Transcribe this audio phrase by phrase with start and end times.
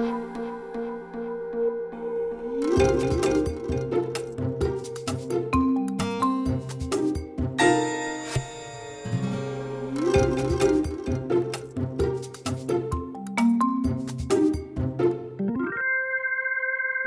[0.00, 0.24] Thank
[3.26, 3.59] you.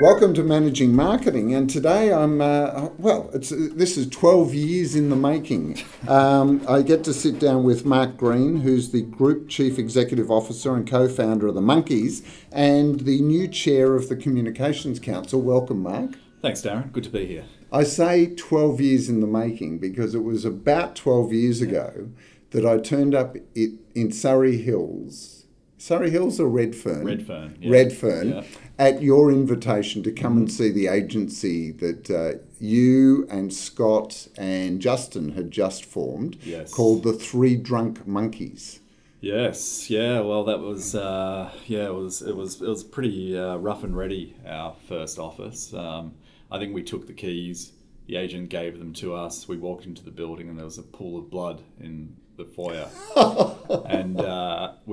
[0.04, 3.30] Welcome to Managing Marketing, and today I'm uh, well.
[3.32, 5.80] It's this is 12 years in the making.
[6.06, 10.74] Um, I get to sit down with Mark Green, who's the Group Chief Executive Officer
[10.76, 15.40] and co-founder of the Monkeys, and the new chair of the Communications Council.
[15.40, 16.18] Welcome, Mark.
[16.42, 16.92] Thanks, Darren.
[16.92, 17.46] Good to be here.
[17.72, 22.10] I say 12 years in the making because it was about 12 years ago
[22.50, 25.43] that I turned up it, in Surry Hills.
[25.84, 27.04] Surry Hills or Redfern?
[27.04, 27.58] Redfern.
[27.60, 27.70] Yeah.
[27.70, 28.28] Redfern.
[28.30, 28.42] Yeah.
[28.78, 34.80] At your invitation to come and see the agency that uh, you and Scott and
[34.80, 36.72] Justin had just formed, Yes.
[36.72, 38.80] called the Three Drunk Monkeys.
[39.20, 39.90] Yes.
[39.90, 40.20] Yeah.
[40.20, 41.84] Well, that was uh, yeah.
[41.84, 44.36] It was it was it was pretty uh, rough and ready.
[44.46, 45.74] Our first office.
[45.74, 46.14] Um,
[46.50, 47.72] I think we took the keys.
[48.06, 49.46] The agent gave them to us.
[49.48, 52.88] We walked into the building and there was a pool of blood in the foyer,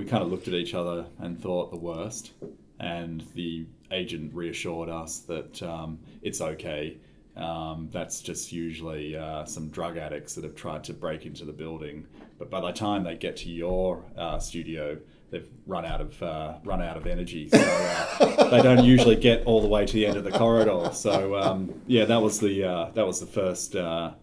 [0.01, 2.31] we kind of looked at each other and thought the worst.
[2.79, 6.97] And the agent reassured us that um, it's okay.
[7.37, 11.53] Um, that's just usually uh, some drug addicts that have tried to break into the
[11.53, 12.07] building.
[12.39, 14.97] But by the time they get to your uh, studio,
[15.29, 19.45] they've run out of uh, run out of energy, so uh, they don't usually get
[19.45, 20.89] all the way to the end of the corridor.
[20.93, 24.13] So um, yeah, that was the uh, that was the first uh,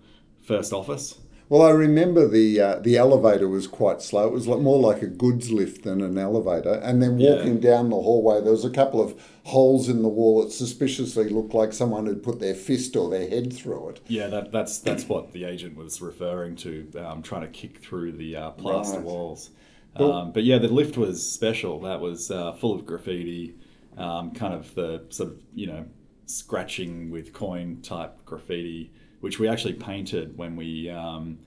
[0.42, 1.16] first office.
[1.50, 4.26] Well, I remember the uh, the elevator was quite slow.
[4.26, 6.74] It was like, more like a goods lift than an elevator.
[6.74, 10.42] And then walking down the hallway, there was a couple of holes in the wall
[10.42, 14.00] that suspiciously looked like someone had put their fist or their head through it.
[14.08, 18.12] Yeah, that, that's that's what the agent was referring to, um, trying to kick through
[18.12, 19.06] the uh, plaster Right.
[19.06, 19.50] walls.
[19.98, 21.80] Well- Um, but yeah, the lift was special.
[21.80, 23.54] That was uh, full of graffiti,
[23.96, 25.86] um, kind of the sort of you know
[26.26, 31.38] scratching with coin type graffiti, which we actually painted when we um,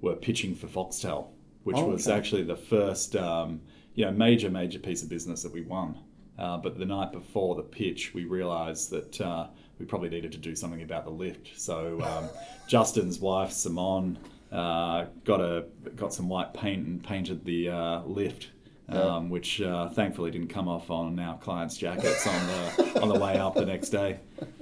[0.00, 1.28] were pitching for Foxtel,
[1.64, 2.16] which Oh, was okay.
[2.16, 3.60] actually the first um,
[3.94, 5.98] you know major major piece of business that we won.
[6.38, 9.46] Uh, but the night before the pitch, we realised that uh,
[9.78, 11.50] we probably needed to do something about the lift.
[11.60, 12.30] So um,
[12.68, 14.16] Justin's wife Simone
[14.50, 18.48] uh, got a got some white paint and painted the uh, lift,
[18.88, 23.18] um, which uh, thankfully didn't come off on our clients' jackets on the on the
[23.18, 24.18] way up the next day.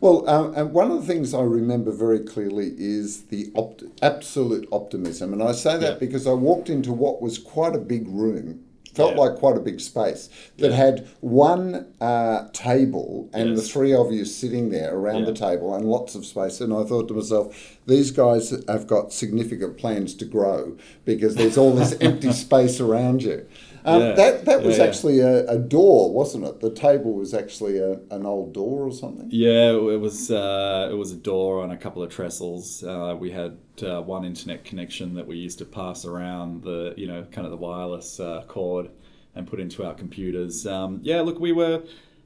[0.00, 4.66] Well, um, and one of the things I remember very clearly is the opt- absolute
[4.72, 5.32] optimism.
[5.34, 5.98] And I say that Yeah.
[5.98, 8.60] because I walked into what was quite a big room,
[8.94, 9.20] felt Yeah.
[9.20, 10.76] like quite a big space, that Yeah.
[10.76, 15.84] had one uh, table and the three of you sitting there around the table and
[15.84, 16.62] lots of space.
[16.62, 17.54] And I thought to myself,
[17.86, 23.22] these guys have got significant plans to grow because there's all this empty space around
[23.22, 23.42] you.
[23.84, 24.12] Um, Yeah.
[24.12, 26.60] That, that was Yeah, actually a, a door, wasn't it?
[26.60, 29.28] The table was actually a, an old door or something.
[29.30, 32.82] Yeah, it was uh, it was a door on a couple of trestles.
[32.84, 37.06] Uh, we had uh, one internet connection that we used to pass around the you
[37.06, 38.90] know kind of the wireless uh, cord
[39.34, 40.66] and put into our computers.
[40.66, 41.82] Um, yeah, look, we were.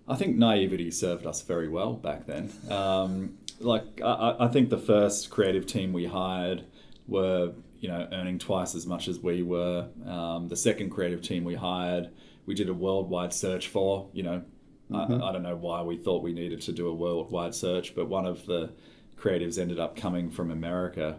[0.06, 2.50] I think naivety served us very well back then.
[2.70, 6.64] Um, like I- I think the first creative team we hired
[7.08, 7.52] were
[7.84, 9.86] you know earning twice as much as we were.
[10.06, 12.08] Um, the second creative team we hired,
[12.46, 14.08] we did a worldwide search for.
[14.14, 14.42] You know,
[14.90, 18.08] I, I don't know why we thought we needed to do a worldwide search, but
[18.08, 18.72] one of the
[19.18, 21.18] creatives ended up coming from America.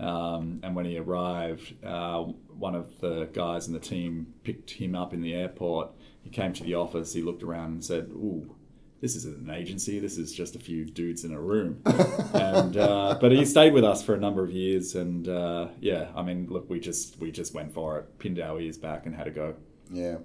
[0.00, 4.94] Um, and when he arrived, uh, one of the guys in the team picked him
[4.94, 5.90] up in the airport.
[6.22, 8.56] He came to the office, he looked around and said, Ooh,
[9.00, 11.82] this isn't an agency, this is just a few dudes in a room.
[12.34, 14.94] and uh, But he stayed with us for a number of years.
[14.94, 18.58] And uh, yeah, I mean, look, we just, we just went for it, pinned our
[18.60, 19.54] ears back and had a go.
[19.90, 20.16] Yeah,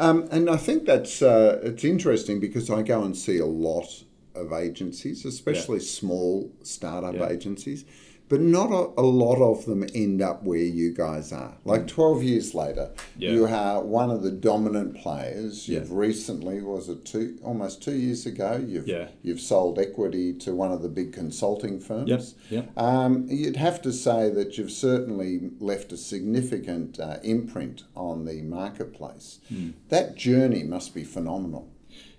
[0.00, 3.86] um, and I think that's uh, it's interesting because I go and see a lot
[4.34, 7.28] of agencies, especially small startup Yeah.
[7.28, 7.84] agencies,
[8.28, 11.56] but not a, a lot of them end up where you guys are.
[11.64, 13.00] Like twelve years later, Mm.
[13.18, 13.30] Yeah.
[13.32, 15.68] you are one of the dominant players.
[15.68, 18.62] You've recently, was it two almost two years ago?
[18.66, 19.08] You've Yeah.
[19.22, 22.08] you've sold equity to one of the big consulting firms.
[22.08, 22.78] Yep, yep.
[22.78, 28.42] Um, you'd have to say that you've certainly left a significant uh, imprint on the
[28.42, 29.38] marketplace.
[29.48, 29.70] Hmm.
[29.90, 31.68] That journey must be phenomenal.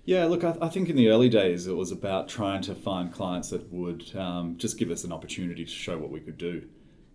[0.06, 3.12] Yeah, look, I, I think in the early days it was about trying to find
[3.12, 6.62] clients that would um, just give us an opportunity to show what we could do.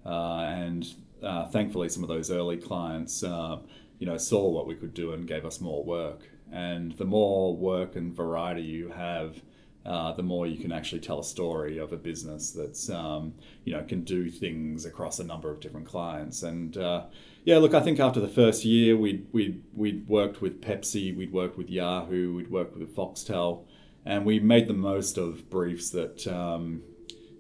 [0.06, 0.86] Uh, and
[1.24, 3.60] uh, thankfully, some of those early clients, uh,
[4.00, 6.30] you know, saw what we could do and gave us more work.
[6.52, 9.42] And the more work and variety you have,
[9.86, 13.34] uh, the more you can actually tell a story of a business that's um,
[13.66, 16.44] you know can do things across a number of different clients.
[16.44, 17.06] And uh,
[17.44, 21.34] Yeah, look, I think after the first year, we'd, we'd, we'd worked with Pepsi, we'd
[21.34, 23.66] worked with Yahoo, we'd worked with Foxtel,
[24.06, 26.84] and we made the most of briefs that, um,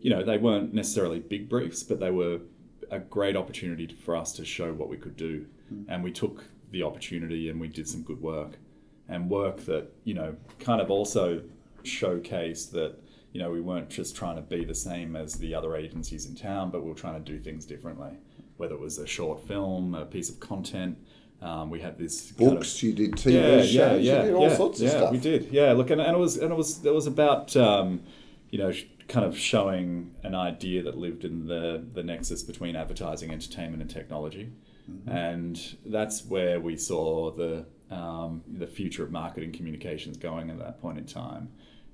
[0.02, 2.40] you know, they weren't necessarily big briefs, but they were
[2.90, 5.46] a great opportunity for us to show what we could do.
[5.72, 5.86] Mm.
[5.88, 8.58] And we took the opportunity and we did some good work
[9.08, 11.44] and work that, you know, kind of also
[11.84, 12.96] showcased that,
[13.34, 16.36] you know, we weren't just trying to be the same as the other agencies in
[16.36, 18.18] town, but we were trying to do things differently
[18.62, 20.96] whether it was a short film, a piece of content.
[21.42, 22.48] Um, we had this books.
[22.50, 23.74] Kind of, you did TV yeah, shows.
[23.74, 25.12] Yeah, yeah, you did all yeah, sorts of yeah, stuff.
[25.12, 25.48] we did.
[25.52, 28.04] Yeah, look, and, and it was and it was it was about um,
[28.52, 28.72] you know
[29.08, 33.90] kind of showing an idea that lived in the the nexus between advertising, entertainment, and
[33.90, 34.52] technology,
[34.90, 35.10] mm-hmm.
[35.10, 40.80] and that's where we saw the um, the future of marketing communications going at that
[40.80, 41.50] point in time,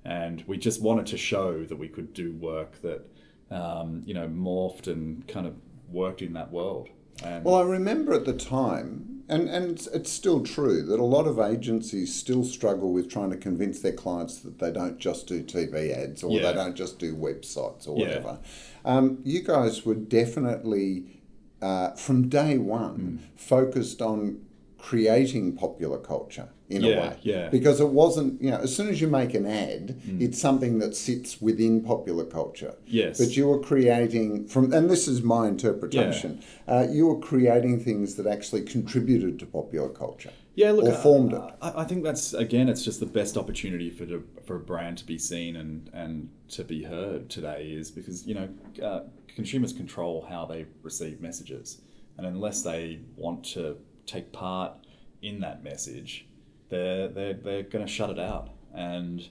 [0.07, 3.06] and we just wanted to show that we could do work that
[3.51, 5.56] um, you know morphed and kind of
[5.92, 6.89] worked in that world.
[7.24, 11.27] And well, I remember at the time, and, and it's still true, that a lot
[11.27, 15.44] of agencies still struggle with trying to convince their clients that they don't just do
[15.44, 16.44] TV ads or yeah.
[16.44, 18.39] they don't just do websites or whatever.
[18.86, 18.98] Yeah.
[18.98, 21.21] Um, you guys were definitely,
[21.62, 23.39] uh, from day one, mm.
[23.39, 24.45] focused on
[24.77, 27.19] creating popular culture in yeah, a way.
[27.21, 27.50] Yeah.
[27.50, 30.21] Because it wasn't, you know, as soon as you make an ad, mm.
[30.21, 32.75] it's something that sits within popular culture.
[32.85, 33.18] Yes.
[33.18, 36.41] But you were creating from, and this is my interpretation.
[36.68, 36.75] Yeah.
[36.75, 40.31] Uh, you were creating things that actually contributed to popular culture.
[40.56, 41.41] Yeah, look, or formed it.
[41.62, 44.97] I, I think that's again, it's just the best opportunity for the, for a brand
[44.97, 48.50] to be seen and and to be heard today is because you know
[48.83, 49.01] uh,
[49.35, 51.81] consumers control how they receive messages,
[52.18, 53.77] and unless they want to
[54.07, 54.74] take part
[55.21, 56.25] in that message,
[56.69, 58.50] they're they're, they're going to shut it out.
[58.74, 59.27] And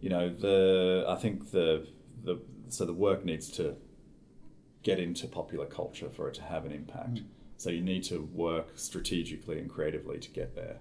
[0.00, 1.86] you know the I think the
[2.22, 3.76] the so the work needs to
[4.82, 7.14] get into popular culture for it to have an impact.
[7.14, 7.24] Mm.
[7.56, 10.78] So you need to work strategically and creatively to get there.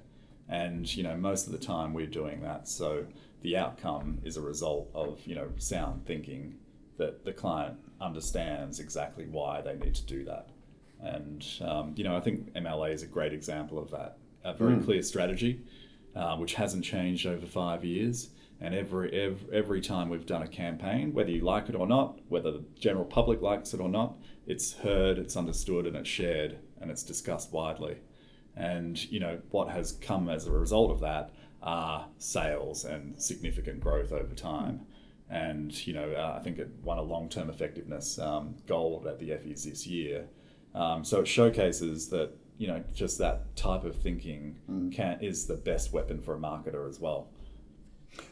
[0.49, 2.67] And you know most of the time we're doing that.
[2.67, 3.05] So
[3.41, 6.55] the outcome is a result of you know sound thinking
[6.97, 10.49] that the client understands exactly why they need to do that.
[11.05, 14.17] And um, you know I think MLA is a great example of that.
[14.43, 14.85] A very mm.
[14.85, 15.61] clear strategy
[16.15, 18.29] uh, which hasn't changed over five years.
[18.61, 22.19] And every, every every time we've done a campaign, whether you like it or not,
[22.29, 24.17] whether the general public likes it or not,
[24.47, 27.97] it's heard, it's understood, and it's shared, and it's discussed widely.
[28.55, 31.31] And you know what has come as a result of that
[31.61, 34.85] are sales and significant growth over time.
[35.29, 39.31] And you know, uh, I think it won a long-term effectiveness um, gold at the
[39.31, 40.27] Effies this year.
[40.75, 44.91] Um, so it showcases that you know, just that type of thinking mm.
[44.91, 47.27] can is the best weapon for a marketer as well.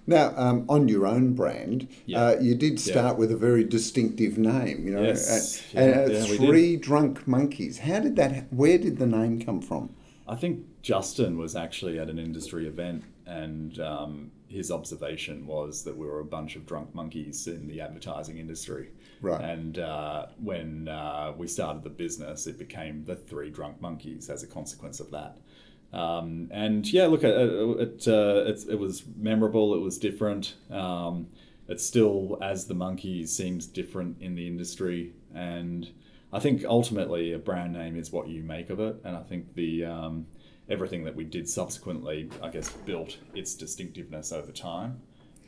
[0.07, 2.21] Now, um, on your own brand, yeah.
[2.21, 3.19] uh, you did start yeah.
[3.19, 4.87] with a very distinctive name.
[4.87, 5.61] You know, yes.
[5.75, 7.79] uh, uh, yeah, three drunk monkeys.
[7.79, 8.51] How did that?
[8.53, 9.93] Where did the name come from?
[10.25, 15.97] I think Justin was actually at an industry event, and um, his observation was that
[15.97, 18.89] we were a bunch of drunk monkeys in the advertising industry.
[19.23, 19.41] Right.
[19.41, 24.43] And uh, when uh, we started the business, it became the Three Drunk Monkeys as
[24.43, 25.37] a consequence of that.
[25.93, 30.55] Um, and yeah, look, it, it, uh, it, it, was memorable, it was different.
[30.69, 31.27] Um,
[31.69, 35.13] it still, as the monkeys, seems different in the industry.
[35.33, 35.89] And
[36.33, 38.97] I think ultimately a brand name is what you make of it.
[39.05, 40.25] And I think the um,
[40.69, 44.99] everything that we did subsequently, I guess, built its distinctiveness over time.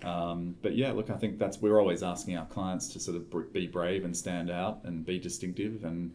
[0.03, 3.53] Um, but yeah, look, I think that's we're always asking our clients to sort of
[3.53, 6.11] be brave and stand out and be distinctive, and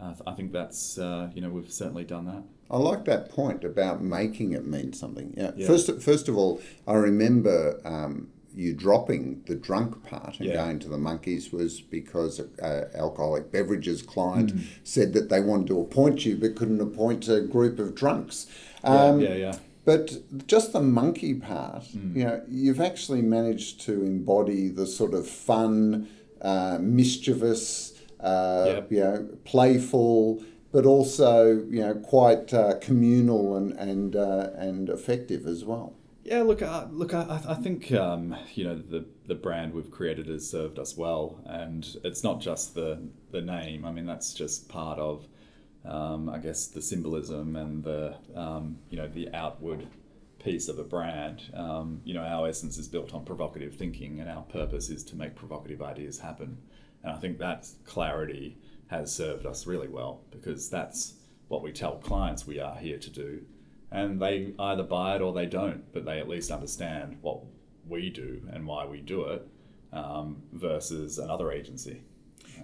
[0.00, 2.42] uh, I think that's uh, you know we've certainly done that.
[2.70, 5.34] I like that point about making it mean something.
[5.36, 5.50] Yeah.
[5.54, 5.66] yeah.
[5.66, 10.54] First, first of all, I remember um, you dropping the drunk part and yeah.
[10.54, 14.64] going to the monkeys was because an alcoholic beverages client mm.
[14.84, 18.46] said that they wanted to appoint you but couldn't appoint a group of drunks.
[18.82, 19.58] Um, yeah, yeah, yeah.
[19.84, 22.16] But just the monkey part, mm.
[22.16, 26.08] you know, you've actually managed to embody the sort of fun,
[26.40, 28.92] uh, mischievous, uh, yep.
[28.92, 30.42] you know, playful,
[30.74, 35.94] but also you know quite uh, communal and and uh, and effective as well.
[36.24, 40.26] Yeah, look, uh, look, I, I think um, you know the the brand we've created
[40.26, 43.00] has served us well, and it's not just the
[43.30, 43.84] the name.
[43.84, 45.28] I mean, that's just part of
[45.84, 49.86] um, I guess the symbolism and the um, you know the outward
[50.38, 51.42] piece of a brand.
[51.54, 55.16] Um, you know, our essence is built on provocative thinking, and our purpose is to
[55.16, 56.58] make provocative ideas happen.
[57.02, 61.14] And I think that clarity has served us really well because that's
[61.48, 63.42] what we tell clients we are here to do.
[63.90, 67.40] And they either buy it or they don't, but they at least understand what
[67.86, 69.46] we do and why we do it
[69.92, 72.02] um, versus another agency.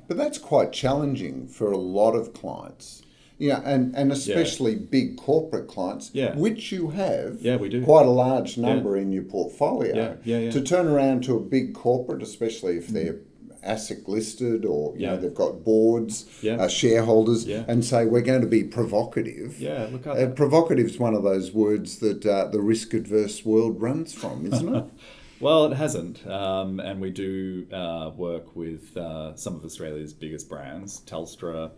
[0.09, 3.03] But that's quite challenging for a lot of clients
[3.41, 6.37] Yeah, and, and especially big corporate clients, Yeah.
[6.37, 7.83] which you have Yeah, we do.
[7.83, 9.97] quite a large number in your portfolio.
[9.97, 10.51] Yeah, yeah, yeah.
[10.51, 13.17] To turn around to a big corporate, especially if they're
[13.67, 16.57] ASIC listed or you know they've got boards, Yeah.
[16.63, 17.65] uh, shareholders, Yeah.
[17.69, 19.59] and say we're going to be provocative.
[19.61, 23.81] Yeah, look, Uh, provocative is one of those words that uh, the risk adverse world
[23.81, 24.85] runs from, isn't it?
[25.41, 30.51] Well, it hasn't, um, and we do uh, work with uh, some of Australia's biggest
[30.51, 31.71] brands: Telstra,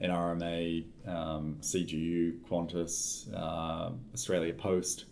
[0.00, 5.06] NRMA, um, CGU, Qantas, uh, Australia Post,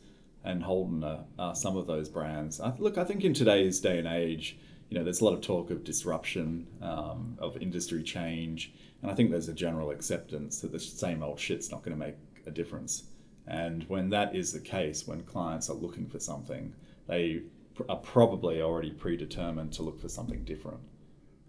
[0.44, 2.60] and Holden are, are some of those brands.
[2.60, 4.58] I, look, I think in today's day and age,
[4.90, 9.14] you know, there's a lot of talk of disruption, um, of industry change, and I
[9.14, 12.50] think there's a general acceptance that the same old shit's not going to make a
[12.50, 13.04] difference.
[13.46, 16.74] And when that is the case, when clients are looking for something,
[17.06, 17.42] they
[17.88, 20.80] are probably already predetermined to look for something different.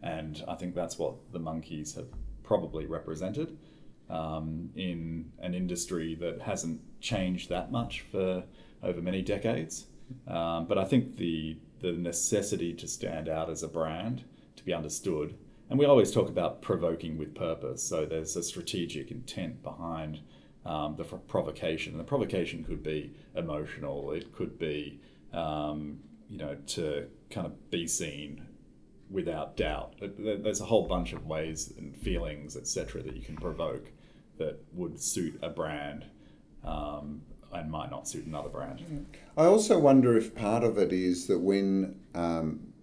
[0.02, 2.08] And I think that's what the monkeys have
[2.46, 3.58] probably represented
[4.10, 8.44] um, in an industry that hasn't changed that much for
[8.84, 9.88] over many decades.
[10.28, 14.24] Um, but I think the the necessity to stand out as a brand,
[14.56, 15.36] to be understood,
[15.70, 17.84] and we always talk about provoking with purpose.
[17.84, 20.20] So there's a strategic intent behind
[20.66, 24.12] um, the provocation, and the provocation could be emotional.
[24.12, 25.00] It could be
[25.34, 26.00] um,
[26.30, 28.46] you know to kind of be seen
[29.10, 29.94] without doubt.
[30.00, 33.92] There's a whole bunch of ways and feelings, etc., that you can provoke
[34.38, 36.06] that would suit a brand
[36.64, 37.22] um,
[37.54, 39.06] and might not suit another brand.
[39.38, 42.74] I also wonder if part of it is that when um,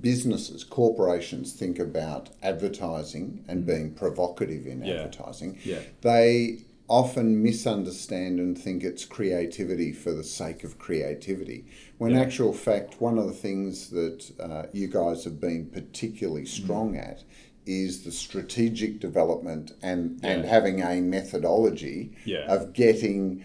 [0.00, 4.86] businesses, corporations think about advertising and being provocative in Mm.
[4.86, 4.94] Yeah.
[4.94, 5.80] advertising, Yeah.
[6.00, 11.64] they often misunderstand and think it's creativity for the sake of creativity.
[11.98, 12.20] When Yeah.
[12.20, 16.48] actual fact, one of the things that uh, you guys have been particularly Mm.
[16.48, 17.24] strong at
[17.66, 22.44] is the strategic development and, and having a methodology Yeah.
[22.52, 23.42] of getting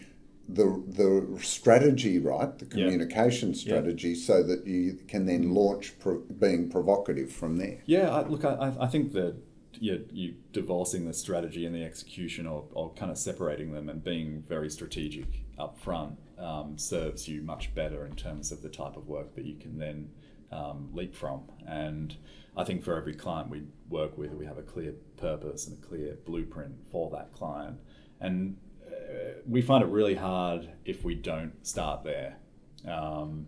[0.51, 2.71] the the strategy right, the Yeah.
[2.87, 7.77] communication strategy, so that you can then launch pro- being provocative from there.
[7.85, 9.35] Yeah, I, look, I- I think that
[9.79, 14.03] you you divorcing the strategy and the execution, or, or kind of separating them and
[14.03, 18.95] being very strategic up front, um, serves you much better in terms of the type
[18.97, 20.09] of work that you can then
[20.51, 21.43] um, leap from.
[21.67, 22.15] And
[22.57, 25.87] I think for every client we work with, we have a clear purpose and a
[25.87, 27.79] clear blueprint for that client.
[28.19, 32.37] And uh, we find it really hard if we don't start there.
[32.87, 33.47] Um,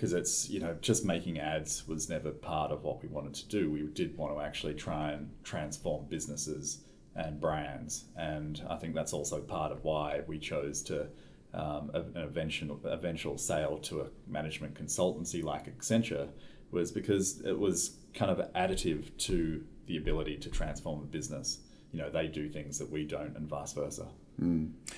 [0.00, 3.46] because it's you know just making ads was never part of what we wanted to
[3.48, 3.70] do.
[3.70, 6.78] We did want to actually try and transform businesses
[7.14, 11.08] and brands, and I think that's also part of why we chose to
[11.52, 16.30] um, an eventual eventual sale to a management consultancy like Accenture
[16.70, 21.58] was because it was kind of additive to the ability to transform a business.
[21.92, 24.06] You know, they do things that we don't, and vice versa.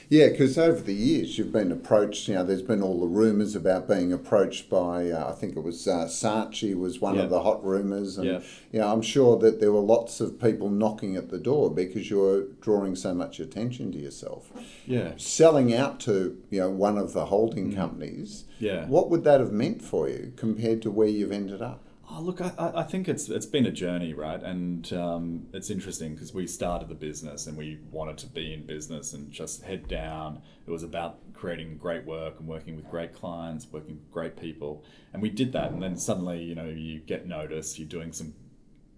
[0.09, 2.29] Yeah, because over the years you've been approached.
[2.29, 5.11] You know, there's been all the rumours about being approached by.
[5.11, 7.23] Uh, I think it was uh, Saatchi was one Yeah.
[7.23, 8.41] of the hot rumours, and Yeah.
[8.73, 12.11] you know, I'm sure that there were lots of people knocking at the door because
[12.11, 14.53] you were drawing so much attention to yourself.
[14.87, 15.13] Yeah.
[15.17, 18.45] Selling out to you know one of the holding companies.
[18.45, 18.61] Mm.
[18.67, 18.87] Yeah.
[18.89, 21.85] What would that have meant for you compared to where you've ended up?
[22.15, 24.43] Oh, look, I, I think it's it's been a journey, right?
[24.43, 28.67] And um, it's interesting because we started the business and we wanted to be in
[28.67, 30.43] business and just head down.
[30.67, 34.85] It was about creating great work and working with great clients, working with great people,
[35.15, 35.71] and we did that.
[35.71, 37.79] And then suddenly, you know, you get noticed.
[37.79, 38.35] You're doing some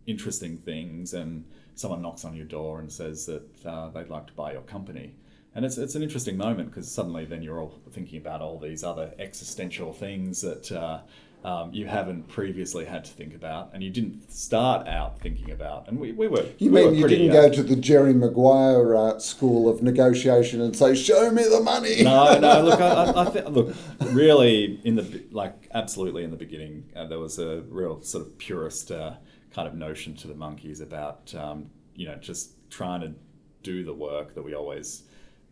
[0.07, 1.45] interesting things, and
[1.77, 5.15] someone knocks on your door and says that uh, they'd like to buy your company.
[5.55, 8.83] And it's, it's an interesting moment because suddenly then you're all thinking about all these
[8.83, 11.03] other existential things that uh,
[11.45, 15.87] um, you haven't previously had to think about and you didn't start out thinking about.
[15.89, 16.47] And we, we were.
[16.59, 19.83] You we mean were you didn't uh, go to the Jerry Maguire uh, school of
[19.83, 22.03] negotiation and say, "Show me the money"?
[22.03, 22.63] no, no.
[22.63, 23.75] Look, I, I, think, look,
[24.13, 28.39] really, in the like, absolutely in the beginning, uh, there was a real sort of
[28.39, 29.15] purist uh,
[29.53, 33.13] kind of notion to the monkeys about, um, you know, just trying to
[33.63, 35.03] do the work that we always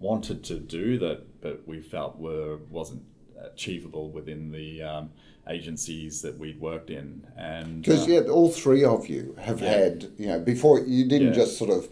[0.00, 3.02] wanted to do that, but we felt were wasn't
[3.44, 5.10] achievable within the um,
[5.48, 9.70] agencies that we'd worked in, and Because uh, yeah, all three of you have Yeah.
[9.70, 11.34] had you know before you didn't Yeah.
[11.34, 11.88] just sort of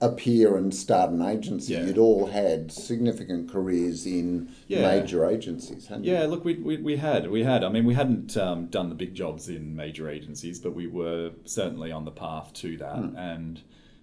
[0.00, 1.72] appear and start an agency.
[1.72, 1.86] Yeah.
[1.86, 6.26] You'd all had significant careers in major agencies, hadn't Yeah, you?
[6.28, 7.30] look, we, we, we had.
[7.30, 7.64] We had.
[7.64, 11.30] I mean, we hadn't um, done the big jobs in major agencies, but we were
[11.46, 12.96] certainly on the path to that.
[13.16, 13.62] And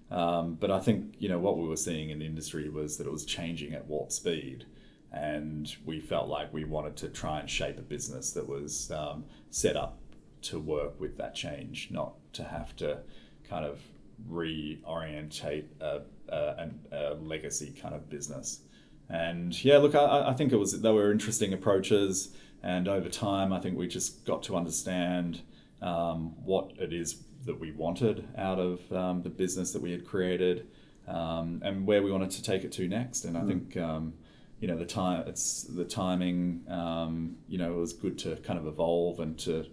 [0.09, 3.05] um, But I think, you know, what we were seeing in the industry was that
[3.05, 4.65] it was changing at warp speed.
[5.11, 9.25] And we felt like we wanted to try and shape a business that was um,
[9.49, 9.99] set up
[10.43, 12.99] to work with that change, not to have to
[13.47, 13.81] kind of
[14.29, 18.61] reorientate a, a, a, legacy kind of business.
[19.09, 23.51] And yeah, look, I, I think it was they were interesting approaches, and over time,
[23.51, 25.41] I think we just got to understand
[25.81, 30.05] um, what it is that we wanted out of um, the business that we had
[30.05, 30.67] created,
[31.07, 33.25] um, and where we wanted to take it to next.
[33.25, 33.47] And I mm.
[33.47, 34.13] think um,
[34.61, 36.63] you know the time it's the timing.
[36.69, 39.65] Um, you know, it was good to kind of evolve and to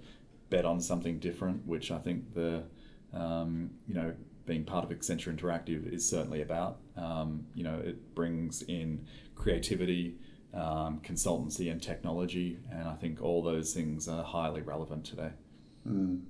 [0.51, 2.65] bet on something different, which I think the
[3.13, 4.15] um, you know
[4.47, 6.79] being part of Accenture Interactive is certainly about.
[6.97, 10.17] Um, you know, it brings in creativity,
[10.55, 15.33] um, consultancy, and technology, and I think all those things are highly relevant today.
[15.87, 16.23] Mm.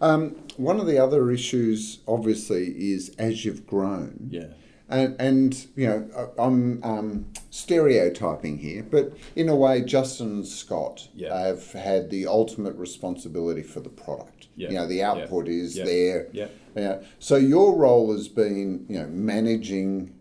[0.00, 4.26] Um, one of the other issues, obviously, is as you've grown.
[4.30, 4.48] Yeah.
[4.88, 11.08] And, and you know, I'm um, stereotyping here, but in a way, Justin and Scott
[11.14, 11.36] yeah.
[11.36, 14.48] have had the ultimate responsibility for the product.
[14.56, 14.68] Yeah.
[14.68, 15.52] You know, the output yeah.
[15.54, 16.28] is there.
[16.32, 16.48] Yeah.
[16.76, 17.00] Yeah.
[17.18, 20.14] So your role has been, you know, managing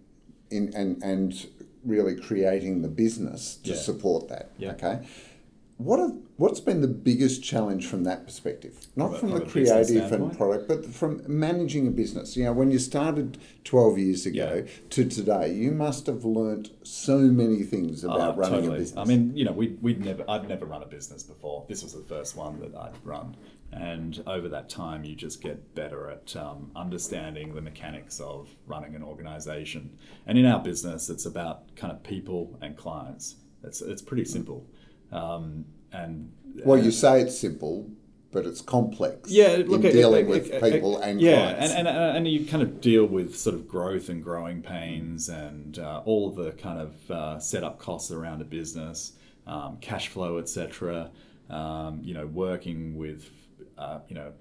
[0.49, 1.47] in, and, and
[1.83, 4.51] really creating the business to support that.
[4.57, 4.71] Yeah.
[4.71, 5.05] Okay.
[5.83, 8.87] What have, what's been the biggest challenge from that perspective?
[8.95, 12.37] Not from, from the creative and product, but from managing a business.
[12.37, 14.71] You know, when you started 12 years ago yeah.
[14.91, 18.75] to today, you must have learnt so many things about uh, running totally.
[18.75, 18.97] a business.
[18.97, 21.65] I mean, you know, we, we'd never, I'd never run a business before.
[21.67, 23.35] This was the first one that I'd run.
[23.73, 28.95] And over that time, you just get better at um, understanding the mechanics of running
[28.95, 29.97] an organization.
[30.27, 33.35] And in our business, it's about kind of people and clients.
[33.65, 34.65] It's, it's pretty simple.
[35.13, 36.31] Um, and
[36.65, 37.89] well, you say it's simple,
[38.31, 39.29] but it's complex.
[39.29, 41.73] Yeah, look, in dealing with people and yeah, clients.
[41.73, 45.79] and, and and you kind of deal with sort of growth and growing pains and
[45.79, 49.13] uh, all the kind of uh, setup costs around a business,
[49.47, 51.11] um, cash flow, etc.
[51.49, 53.29] Um, you know, working with
[53.77, 54.33] uh, you know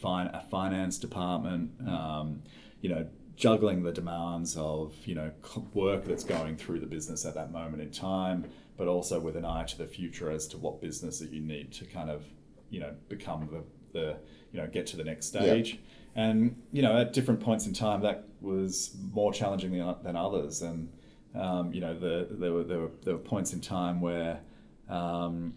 [0.00, 1.72] fin- a finance department.
[1.86, 2.42] Um,
[2.80, 5.32] you know, juggling the demands of you know
[5.74, 8.46] work that's going through the business at that moment in time
[8.76, 11.72] but also with an eye to the future as to what business that you need
[11.72, 12.24] to kind of
[12.70, 14.16] you know become the, the
[14.52, 15.78] you know get to the next stage.
[16.16, 20.62] And you know at different points in time that was more challenging than, than others.
[20.62, 20.92] And
[21.34, 24.40] um, you know the, there were there were there were points in time where
[24.88, 25.54] um,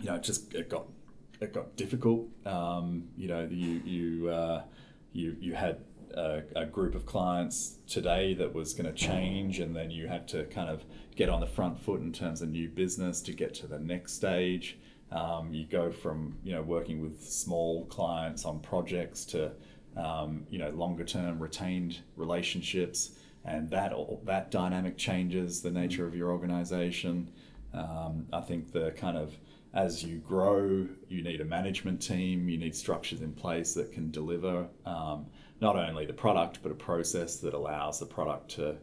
[0.00, 0.86] you know it just it got
[1.40, 2.26] it got difficult.
[2.44, 4.62] Um, you know you you uh,
[5.12, 5.78] you you had
[6.14, 10.26] a, a, group of clients today that was going to change, and then you had
[10.28, 13.54] to kind of get on the front foot in terms of new business to get
[13.54, 14.78] to the next stage.
[15.12, 19.52] Um, you go from you know working with small clients on projects to
[19.96, 23.12] um, you know longer term retained relationships,
[23.44, 27.30] and that all, that dynamic changes the nature of your organization.
[27.72, 29.36] Um, I think the kind of
[29.76, 34.10] as you grow, you need a management team, you need structures in place that can
[34.10, 35.26] deliver um,
[35.60, 38.76] not only the product, but a process that allows the product to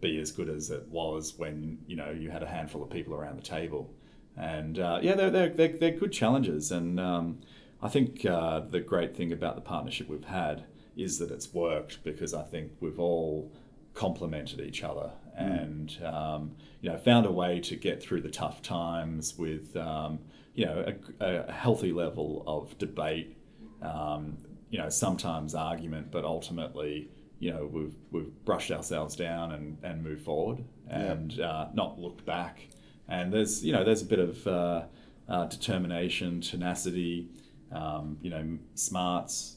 [0.00, 3.14] be as good as it was when you know you had a handful of people
[3.14, 3.92] around the table.
[4.36, 6.70] And uh, yeah, they're, they're, they're, they're, good challenges.
[6.70, 7.40] And um,
[7.82, 10.64] I think uh, the great thing about the partnership we've had
[10.96, 13.52] is that it's worked because I think we've all
[13.94, 15.10] complemented each other
[15.40, 15.62] mm.
[15.62, 20.20] and um, you know found a way to get through the tough times with um,
[20.54, 23.36] you know a, a, healthy level of debate
[23.82, 24.36] um,
[24.70, 30.02] you know sometimes argument but ultimately you know we've we've brushed ourselves down and, and
[30.02, 31.46] moved forward and yeah.
[31.46, 32.68] uh, not looked back
[33.08, 34.82] and there's you know there's a bit of uh,
[35.28, 37.28] uh, determination tenacity
[37.72, 39.56] um, you know smarts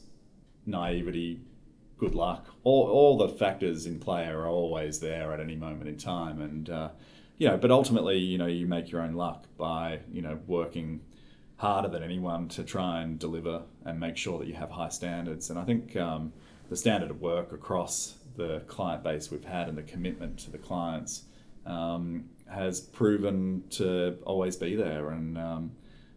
[0.66, 1.40] naivety
[2.02, 2.48] good luck.
[2.64, 6.68] All, all the factors in play are always there at any moment in time, and
[6.68, 6.88] uh,
[7.38, 11.00] you know, but ultimately, you know, you make your own luck by you know working
[11.62, 15.48] harder than anyone to try and deliver and make sure that you have high standards.
[15.48, 16.32] And I think um,
[16.68, 20.58] the standard of work across the client base we've had and the commitment to the
[20.58, 21.22] clients
[21.64, 25.70] um, has proven to always be there, and um,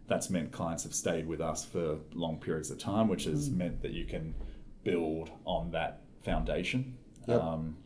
[0.08, 3.56] that's meant clients have stayed with us for long periods of time, which has mm.
[3.56, 4.34] meant that you can
[4.82, 6.98] build on that foundation.
[7.28, 7.40] Yep.
[7.40, 7.76] Um,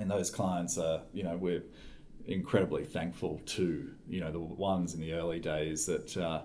[0.00, 1.64] and those clients are, you know, we're
[2.26, 6.40] incredibly thankful to, you know, the ones in the early days that, uh,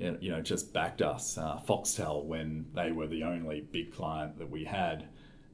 [0.00, 1.36] you know, just backed us.
[1.36, 5.08] Uh, Foxtel, when they were the only big client that we had,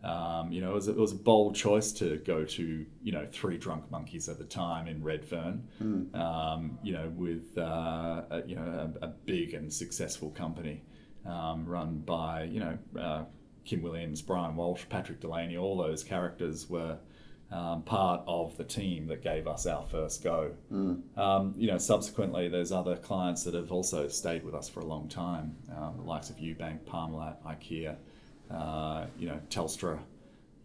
[0.05, 3.27] um, you know, it was, it was, a bold choice to go to, you know,
[3.33, 6.15] three drunk monkeys at the time in Redfern, mm.
[6.15, 10.85] um, you know, with, uh, a, you know, a, a, big and successful company
[11.27, 13.25] um, run by, you know, uh,
[13.65, 16.99] Kim Williams, Brian Walsh, Patrick Delaney, all those characters were
[17.51, 20.53] um, part of the team that gave us our first go.
[20.73, 21.03] Mm.
[21.17, 24.85] Um, you know, subsequently, there's other clients that have also stayed with us for a
[24.85, 27.97] long time, um, the likes of UBank, Parmalat, IKEA,
[28.51, 29.99] uh, you know, Telstra,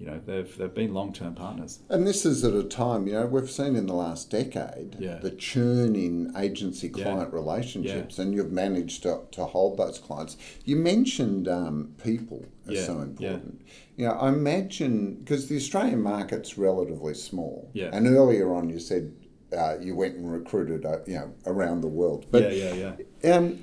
[0.01, 1.79] you know, they've they've been long term partners.
[1.87, 5.19] And this is at a time, you know, we've seen in the last decade Yeah.
[5.19, 10.37] the churn in agency client relationships, and you've managed to, to hold those clients.
[10.65, 13.01] You mentioned um, people are Yeah, so yeah.
[13.03, 13.61] important.
[13.95, 17.91] You know, I imagine because the Australian market's relatively small, Yeah.
[17.93, 19.13] and earlier on you said
[19.55, 22.25] uh, you went and recruited, uh, you know, around the world.
[22.31, 23.35] But yeah, yeah, yeah.
[23.35, 23.59] um,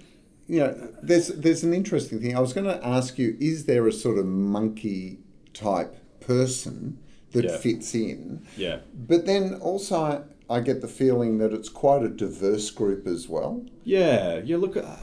[0.46, 2.37] you know, there's there's an interesting thing.
[2.37, 5.18] I was going to ask you: Is there a sort of monkey
[5.53, 5.96] type
[6.29, 6.99] person
[7.33, 7.57] that Yeah.
[7.57, 8.43] fits in?
[8.57, 8.81] Yeah.
[8.95, 13.64] But then also, I, get the feeling that it's quite a diverse group as well.
[13.85, 14.57] Yeah, yeah.
[14.57, 14.97] Look, uh,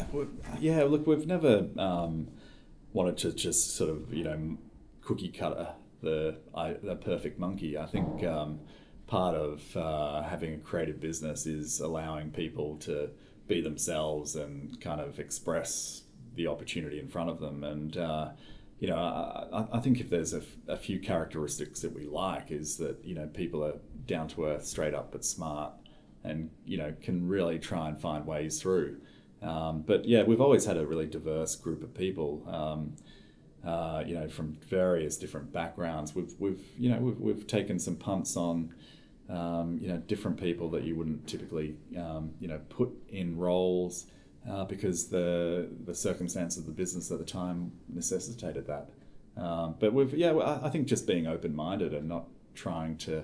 [0.60, 0.84] yeah.
[0.84, 2.28] Look, we've never um,
[2.94, 4.58] wanted to just sort of you know
[5.02, 5.70] cookie cutter
[6.02, 7.78] the I, the perfect monkey.
[7.78, 8.60] I think um,
[9.08, 13.10] part of uh, having a creative business is allowing people to
[13.48, 16.04] be themselves and kind of express
[16.36, 17.64] the opportunity in front of them.
[17.64, 18.30] And uh,
[18.80, 22.52] you know, I, I- think if there's a, f- a few characteristics that we like,
[22.52, 25.74] is that you know people are down to earth, straight up, but smart
[26.24, 28.98] and you know can really try and find ways through.
[29.42, 32.44] Um, but yeah, we've always had a really diverse group of people.
[32.48, 32.96] Um,
[33.66, 36.14] uh, you know, from various different backgrounds.
[36.14, 38.74] We've we've you know we've, we've taken some punts on.
[39.28, 44.06] Um, you know, different people that you wouldn't typically, um, you know, put in roles
[44.50, 48.90] uh, because the the circumstance of the business at the time necessitated that.
[49.38, 53.24] Um, but we've, yeah, I think just being open minded and not trying to,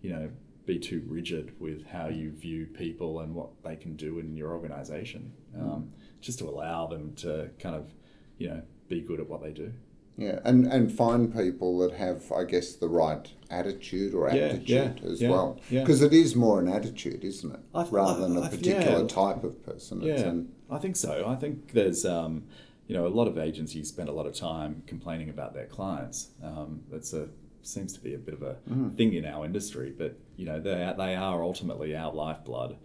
[0.00, 0.30] you know,
[0.66, 4.52] be too rigid with how you view people and what they can do in your
[4.52, 7.92] organization, um, just to allow them to kind of,
[8.38, 9.72] you know, be good at what they do.
[10.18, 15.00] Yeah, and and find people that have, I guess, the right attitude or Yeah, aptitude
[15.04, 15.60] yeah, as yeah, well.
[15.70, 19.42] Because it is more an attitude, isn't it, I th- rather than a particular type
[19.42, 20.02] of person.
[20.02, 21.24] Yeah, an- I think so.
[21.26, 22.44] I think there's, um,
[22.86, 26.28] you know, a lot of agencies spend a lot of time complaining about their clients.
[26.42, 27.28] Um, that's a
[27.64, 28.56] seems to be a bit of a
[28.96, 32.76] thing in our industry, but you know, they are, they are ultimately our lifeblood.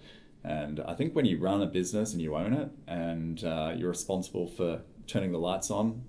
[0.44, 3.90] And I think when you run a business and you own it, and uh, you're
[3.90, 6.04] responsible for turning the lights on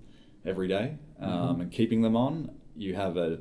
[0.45, 3.39] every day um, and keeping them on, you have a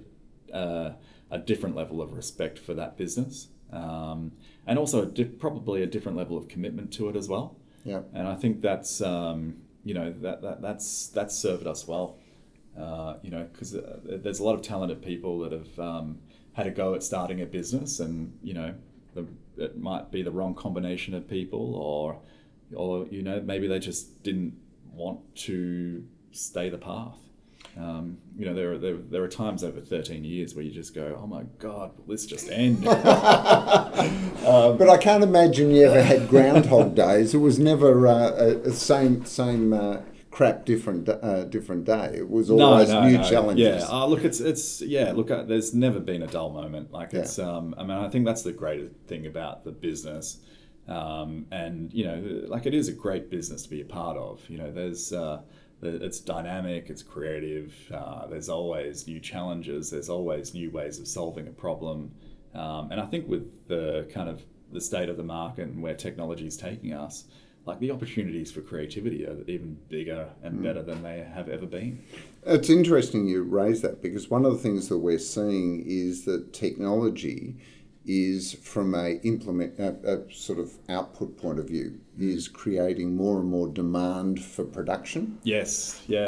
[0.52, 0.92] uh,
[1.30, 4.32] a different level of respect for that business, um,
[4.66, 7.56] and also a di- probably a different level of commitment to it as well.
[7.84, 8.00] yeah.
[8.14, 12.18] And I think that's um, you know that, that that's that's served us well.
[12.78, 16.18] Uh, you know, because uh, there's a lot of talented people that have um,
[16.52, 18.74] had a go at starting a business, and you know,
[19.14, 22.18] the, it might be the wrong combination of people, or
[22.74, 24.54] or you know, maybe they just didn't
[24.92, 27.18] want to stay the path.
[27.76, 30.94] Um, you know, there are, there, there are times over 13 years where you just
[30.94, 32.84] go, oh my God, will this just end?
[34.78, 37.34] But I can't imagine you ever had Groundhog Days.
[37.34, 42.14] It was never uh, a, a same same uh, crap, different uh, different day.
[42.14, 43.82] It was always new challenges.
[43.82, 45.12] Yeah, uh, look, it's it's yeah.
[45.12, 46.92] Look, uh, there's never been a dull moment.
[46.92, 47.38] Like it's.
[47.38, 50.38] Um, I mean, I think that's the great thing about the business,
[50.86, 54.48] um, and you know, like it is a great business to be a part of.
[54.48, 55.12] You know, there's.
[55.12, 55.42] Uh,
[55.82, 57.74] it's dynamic, it's creative.
[57.92, 59.90] Uh, there's always new challenges.
[59.90, 62.10] There's always new ways of solving a problem,
[62.54, 65.94] um, and I think with the kind of the state of the market and where
[65.94, 67.24] technology is taking us,
[67.64, 72.02] like the opportunities for creativity are even bigger and better than they have ever been.
[72.44, 76.52] It's interesting you raise that because one of the things that we're seeing is that
[76.52, 77.56] technology
[78.08, 83.38] is from a implement a, a sort of output point of view is creating more
[83.38, 85.38] and more demand for production.
[85.44, 86.24] Yes, yeah,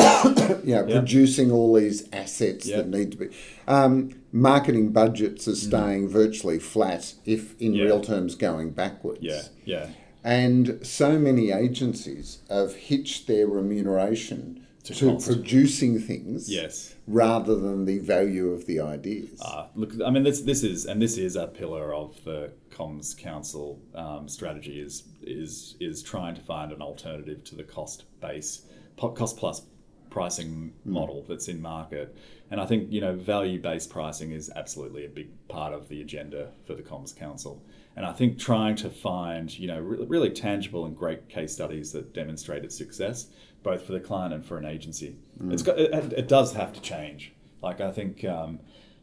[0.65, 2.77] Yeah, producing all these assets Yeah.
[2.77, 3.29] that need to be.
[3.67, 7.77] Um, marketing budgets are staying virtually flat, if in Mm.
[7.79, 7.85] Yeah.
[7.85, 9.21] real terms going backwards.
[9.23, 9.87] yeah, yeah.
[10.23, 16.95] And so many agencies have hitched their remuneration To to, producing things Yes.
[17.07, 19.39] rather than the value of the ideas.
[19.43, 23.17] Uh, look, I mean, this this is and this is a pillar of the Comms
[23.17, 28.63] Council um, strategy is is is trying to find an alternative to the cost base
[28.97, 29.63] cost plus
[30.11, 32.17] pricing model that's in market.
[32.51, 36.01] And I think you know value based pricing is absolutely a big part of the
[36.01, 37.63] agenda for the Comms Council.
[37.97, 41.93] And I think trying to find you know re- really tangible and great case studies
[41.93, 43.29] that demonstrate its success,
[43.63, 45.17] both for the client and for an agency,
[45.49, 47.33] it's got it, it does have to change.
[47.63, 48.25] Like I think.
[48.25, 48.61] Um,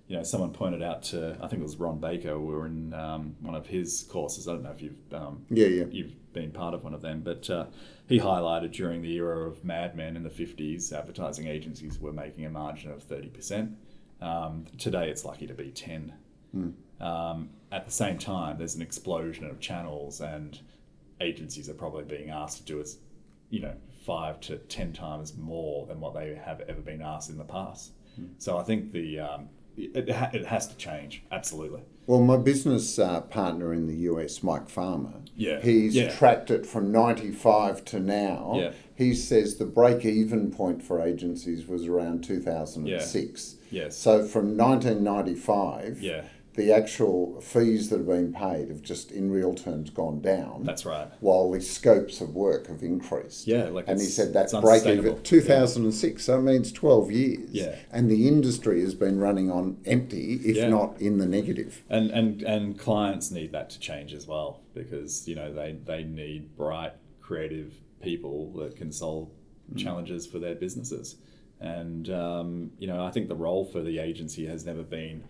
[0.09, 2.39] you know, someone pointed out to I think it was Ron Baker.
[2.39, 4.47] We were in um, one of his courses.
[4.47, 5.83] I don't know if you've um, Yeah, yeah.
[5.91, 7.65] you've been part of one of them, but uh,
[8.07, 12.45] he highlighted during the era of Mad Men in the fifties, advertising agencies were making
[12.45, 13.75] a margin of thirty percent.
[14.21, 16.13] Um, today, it's likely to be ten.
[17.01, 20.57] Um, at the same time, there's an explosion of channels, and
[21.19, 22.97] agencies are probably being asked to do as
[23.49, 23.73] you know
[24.07, 27.91] five to ten times more than what they have ever been asked in the past.
[28.39, 31.81] So I think the um, it, ha- it has to change absolutely.
[32.07, 35.59] Well, my business uh, partner in the US, Mike Farmer, Yeah.
[35.61, 36.09] he's Yeah.
[36.09, 38.53] tracked it from 95 to now.
[38.55, 38.71] Yeah.
[38.95, 43.55] He says the break even point for agencies was around 2006.
[43.69, 43.95] Yes.
[43.97, 46.23] So from 1995, Yeah.
[46.57, 50.63] The actual fees that have been paid have just in real terms gone down.
[50.63, 51.07] That's right.
[51.19, 53.45] while the scopes of work have increased.
[53.47, 55.19] Yeah, like and he said that's break even unsustainable.
[55.21, 57.49] 2006, so it means 12 years.
[57.51, 57.75] Yeah.
[57.91, 60.69] And the industry has been running on empty, if Yeah.
[60.69, 61.83] not in the negative.
[61.89, 66.03] And and and clients need that to change as well because you know they they
[66.03, 69.29] need bright, creative people that can solve
[69.75, 71.17] challenges for their businesses.
[71.59, 75.23] And um, you know, I think the role for the agency has never been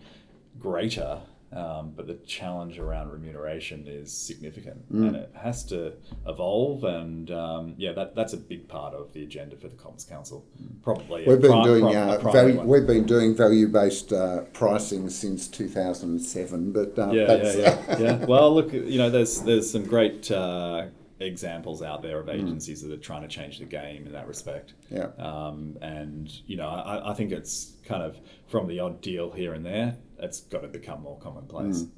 [0.58, 5.94] greater, um, but the challenge around remuneration is significant, and it has to
[6.26, 6.84] evolve.
[6.84, 10.44] And um, yeah, that that's a big part of the agenda for the Comms Council.
[10.82, 15.08] Probably We've been pri- doing pri- uh, value, we've been doing value based uh, pricing
[15.08, 18.24] since 2007, but uh, yeah, that's yeah, yeah, yeah.
[18.26, 20.86] Well, look, you know, there's there's some great uh,
[21.20, 22.20] examples out there Mm.
[22.20, 24.74] of agencies that are trying to change the game in that respect.
[24.90, 25.08] yeah.
[25.18, 29.52] Um, and you know, I, I think it's kind of from the odd deal here
[29.54, 31.82] and there, it's got to become more commonplace.
[31.82, 31.88] Mm.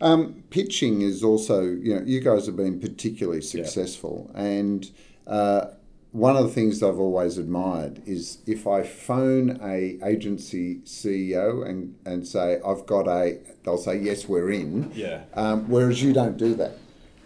[0.00, 4.30] Um, pitching is also, you know, you guys have been particularly successful.
[4.34, 4.90] And
[5.26, 5.68] uh,
[6.12, 11.94] one of the things I've always admired is if I phone a agency CEO and,
[12.04, 14.92] and say, I've got a, they'll say, yes, we're in.
[14.94, 15.22] Yeah.
[15.32, 16.76] Um, whereas you don't do that.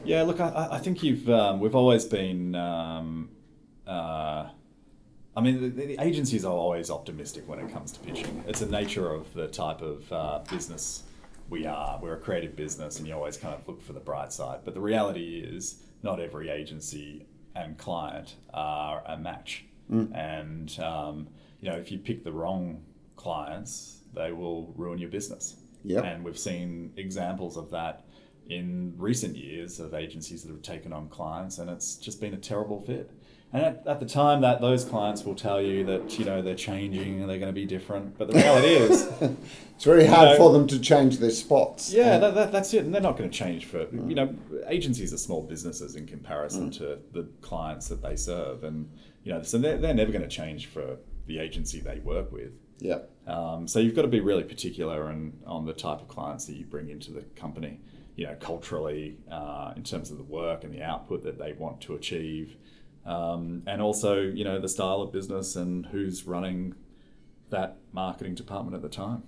[0.04, 2.54] Yeah, look, I, I think you've um, we've always been.
[2.54, 3.30] Um,
[3.86, 4.48] uh,
[5.36, 8.42] I mean, the, the agencies are always optimistic when it comes to pitching.
[8.46, 11.04] It's the nature of the type of uh, business
[11.48, 11.98] we are.
[12.02, 14.60] We're a creative business, and you always kind of look for the bright side.
[14.64, 19.64] But the reality is, not every agency and client are a match.
[20.14, 21.28] And um,
[21.60, 22.82] you know, if you pick the wrong
[23.16, 25.56] clients, they will ruin your business.
[25.84, 26.04] Yep.
[26.04, 28.04] And we've seen examples of that
[28.50, 32.38] in recent years of agencies that have taken on clients, and it's just been a
[32.38, 33.10] terrible fit.
[33.52, 36.54] And at, at the time, that those clients will tell you that you know they're
[36.54, 39.08] changing and they're going to be different, but the reality is,
[39.76, 41.92] It's very hard know- for them to change their spots.
[41.92, 44.34] yeah, that, that, that's it, and they're not going to change for you know
[44.66, 48.90] agencies are small businesses in comparison to the clients that they serve, and
[49.22, 52.52] you know so they're, they're never going to change for the agency they work with.
[52.80, 53.00] Yeah.
[53.26, 56.54] Um, so you've got to be really particular and on the type of clients that
[56.56, 57.80] you bring into the company.
[58.20, 61.80] You know, culturally, uh, in terms of the work and the output that they want
[61.86, 62.54] to achieve,
[63.06, 66.74] um, and also you know the style of business and who's running
[67.48, 69.22] that marketing department at the time.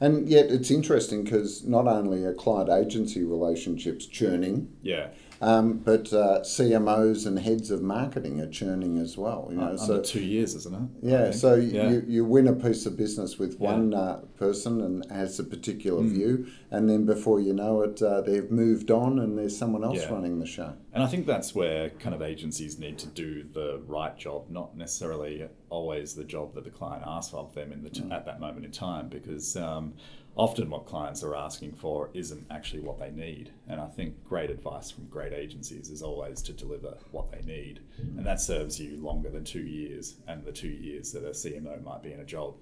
[0.00, 5.10] And yet it's interesting because not only are client agency relationships churning, Yeah,
[5.42, 9.48] um, but uh, CMOs and heads of marketing are churning as well.
[9.50, 11.08] You know, under so two years, isn't it?
[11.08, 11.90] Yeah, so Yeah.
[11.90, 13.72] you, you win a piece of business with Yeah.
[13.72, 16.10] one uh, person and has a particular Mm.
[16.10, 19.98] view, and then before you know it, uh, they've moved on and there's someone else
[20.02, 20.12] Yeah.
[20.12, 20.74] running the show.
[20.92, 24.76] And I think that's where kind of agencies need to do the right job, not
[24.76, 28.40] necessarily always the job that the client asks of them in the t- at that
[28.40, 29.94] moment in time, because um,
[30.36, 33.50] often what clients are asking for isn't actually what they need.
[33.68, 37.80] And I think great advice from great agencies is always to deliver what they need,
[37.98, 41.82] and that serves you longer than two years, and the two years that a CMO
[41.82, 42.54] might be in a job.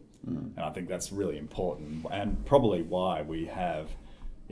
[0.57, 3.89] And I think that's really important, and probably why we have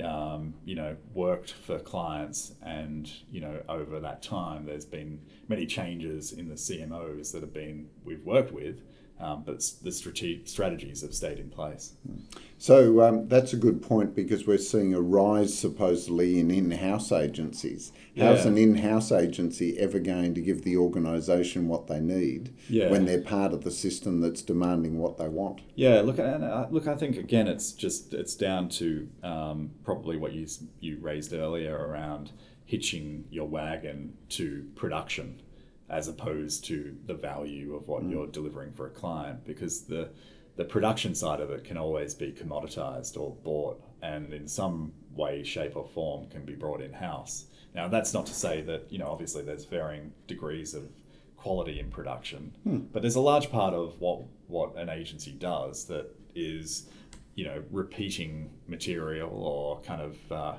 [0.05, 5.67] um, you know, worked for clients, and you know, over that time, there's been many
[5.67, 8.83] changes in the CMOs that have been we've worked with,
[9.19, 11.95] um, but the strate- strategies have stayed in place.
[12.59, 17.93] So um, that's a good point because we're seeing a rise supposedly in in-house agencies.
[18.17, 18.51] How's Yeah.
[18.53, 22.91] an in-house agency ever going to give the organisation what they need Yeah.
[22.91, 25.61] when they're part of the system that's demanding what they want?
[25.75, 30.17] Yeah, look, and uh, look, I think again, it's just it's down to um, probably
[30.17, 30.47] what you
[30.81, 32.31] you raised earlier around
[32.65, 35.41] hitching your wagon to production,
[35.88, 40.11] as opposed to the value of what you're delivering for a client, because the
[40.57, 45.42] the production side of it can always be commoditized or bought, and in some way,
[45.44, 47.46] shape, or form can be brought in house.
[47.75, 50.88] Now, that's not to say that you know, obviously, there's varying degrees of
[51.37, 52.53] quality in production.
[52.92, 56.88] But there's a large part of what what an agency does that is,
[57.35, 60.55] you know, repeating material or kind of uh,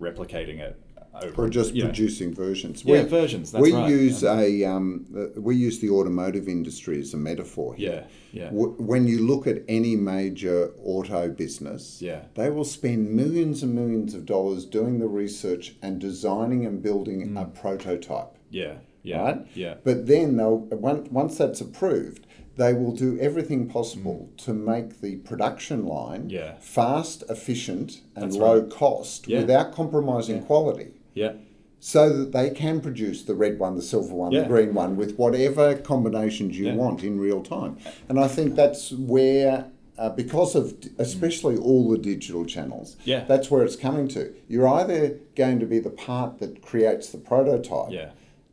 [0.00, 0.80] replicating it
[1.14, 2.84] over Or just know, producing versions.
[2.84, 3.90] Yeah, versions, that's we right.
[3.90, 8.06] use a um, uh, we use the automotive industry as a metaphor here.
[8.32, 12.22] Yeah, yeah, When you look at any major auto business, Yeah.
[12.34, 17.28] they will spend millions and millions of dollars doing the research and designing and building
[17.28, 17.42] Mm.
[17.42, 18.38] a prototype.
[18.50, 19.46] yeah, Yeah, right?
[19.54, 19.74] yeah.
[19.84, 25.16] But then they'll once once that's approved, they will do everything possible to make the
[25.16, 26.32] production line Mm.
[26.32, 26.52] Yeah.
[26.60, 28.70] fast, efficient, and That's low right.
[28.70, 29.40] cost Yeah.
[29.40, 30.94] without compromising quality.
[31.14, 31.32] Yeah.
[31.80, 34.42] So that they can produce the red one, the silver one, Yeah.
[34.42, 36.76] the green one with whatever combinations you Yeah.
[36.76, 37.76] want in real time.
[38.08, 39.66] And I think that's where,
[39.98, 43.24] uh, because of especially all the digital channels, Yeah.
[43.26, 44.32] that's where it's coming to.
[44.48, 48.10] You're either going to be the part that creates the prototype Yeah.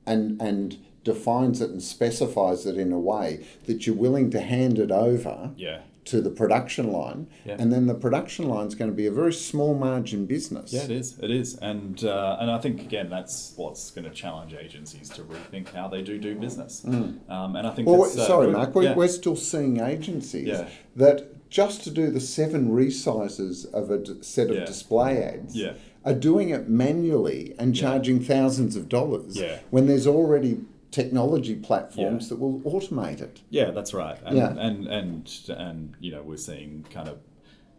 [0.08, 4.80] and, and defines it and specifies it in a way that you're willing to hand
[4.80, 5.80] it over Yeah.
[6.10, 7.56] To the production line, Yeah.
[7.60, 10.74] and then the production line is going to be a very small margin business.
[10.74, 11.18] Yeah, it is.
[11.22, 15.22] It is, and uh, and I think again that's what's going to challenge agencies to
[15.22, 16.84] rethink how they do do business.
[16.84, 17.88] Um, and I think.
[17.88, 18.96] Well, uh, sorry, Mark, we, yeah.
[18.96, 20.68] we're still seeing agencies Yeah.
[20.96, 25.74] that just to do the seven resizes of a d- set of display ads Yeah.
[26.06, 29.60] are doing it manually and charging thousands of dollars Yeah.
[29.70, 30.60] when there's already
[30.92, 32.30] technology platforms Yeah.
[32.30, 33.42] that will automate it.
[33.50, 34.18] Yeah, that's right.
[34.26, 34.50] And, Yeah.
[34.58, 37.20] and and and you know we're seeing kind of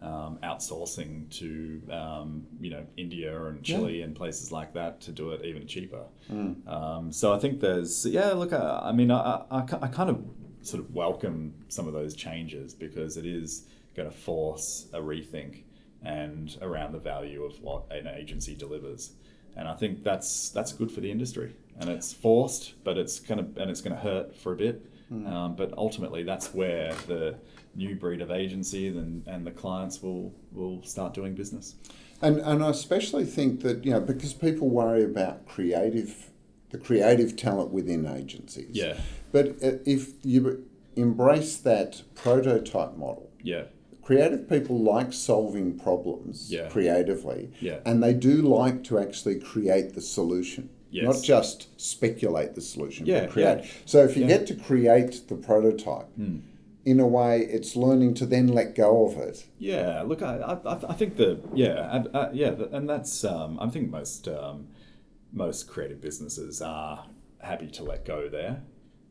[0.02, 5.30] um, outsourcing to um, you know India and Chile and places like that to do
[5.32, 6.04] it even cheaper.
[6.30, 6.66] Mm.
[6.66, 8.32] Um, so I think there's yeah.
[8.32, 10.24] Look, I, I mean, I, I, I kind of
[10.62, 13.64] sort of welcome some of those changes because it is
[13.96, 15.62] going to force a rethink
[16.02, 19.12] and around the value of what an agency delivers.
[19.60, 23.46] And I think that's that's good for the industry, and it's forced, but it's gonna
[23.58, 24.86] and it's gonna hurt for a bit.
[25.26, 27.36] Um, but ultimately, that's where the
[27.74, 31.74] new breed of agency and, and the clients will will start doing business.
[32.22, 36.30] And and I especially think that you know because people worry about creative,
[36.70, 38.70] the creative talent within agencies.
[38.70, 38.96] Yeah.
[39.30, 40.64] But uh, if you
[40.96, 43.64] embrace that prototype model, Yeah,
[44.10, 46.68] creative people like solving problems Yeah.
[46.68, 47.78] creatively, Yeah.
[47.86, 50.68] and they do like to actually create the solution.
[50.90, 51.04] Yes.
[51.04, 53.58] Not just speculate the solution, Yeah, but create.
[53.60, 53.70] yeah.
[53.84, 56.08] So if you get to create the prototype,
[56.84, 59.46] in a way, it's learning to then let go of it.
[59.58, 63.68] Yeah, look, I, I, I think the yeah, and, uh, yeah, and that's um, I
[63.68, 64.66] think most um,
[65.32, 67.06] most creative businesses are
[67.38, 68.62] happy to let go there,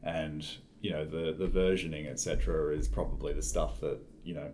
[0.04, 0.46] and
[0.82, 2.76] you know the the versioning etc.
[2.76, 4.50] is probably the stuff that you know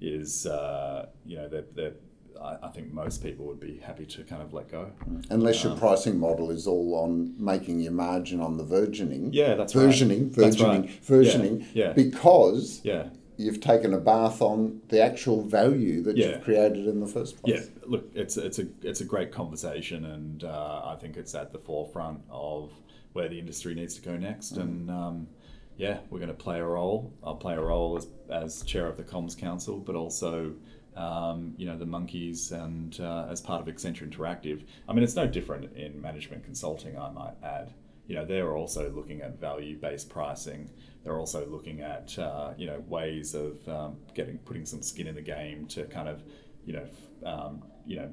[0.00, 2.00] is uh, you know that that
[2.40, 4.90] I, I think most people would be happy to kind of let go.
[5.30, 9.32] Unless your pricing model is all on making your margin on the virgining.
[9.32, 9.86] Yeah, that's right.
[9.88, 11.02] versioning, That's versioning, right.
[11.06, 11.60] versioning.
[11.72, 11.92] Yeah, yeah.
[11.92, 13.08] Because Yeah.
[13.36, 16.26] you've taken a bath on the actual value that Yeah.
[16.30, 17.70] you've created in the first place.
[17.70, 21.52] Yeah, look, it's it's a it's a great conversation, and uh, I think it's at
[21.52, 22.72] the forefront of
[23.12, 24.52] where the industry needs to go next.
[24.56, 25.28] And um,
[25.76, 27.12] yeah, we're going to play a role.
[27.22, 30.54] I'll play a role as as chair of the Comms Council, but also.
[30.96, 35.16] Um, you know the monkeys, and uh, as part of Accenture Interactive, I mean it's
[35.16, 36.96] no different in management consulting.
[36.96, 37.74] I might add,
[38.06, 40.70] you know they're also looking at value-based pricing.
[41.02, 45.16] They're also looking at uh, you know ways of um, getting putting some skin in
[45.16, 46.22] the game to kind of
[46.64, 46.86] you know
[47.26, 48.12] um, you know